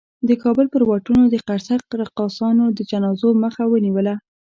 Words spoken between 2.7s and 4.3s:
د جنازو مخه ونیوله.